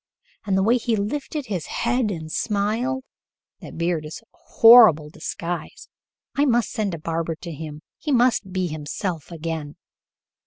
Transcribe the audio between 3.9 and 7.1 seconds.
is a horrible disguise. I must send a